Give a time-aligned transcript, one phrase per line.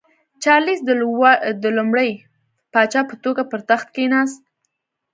[0.43, 0.79] چارلېس
[1.63, 2.11] د لومړي
[2.73, 4.41] پاچا په توګه پر تخت کېناست.